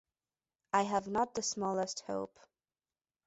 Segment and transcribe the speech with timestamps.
[0.73, 2.39] I have not the smallest hope.